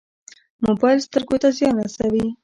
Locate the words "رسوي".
1.85-2.25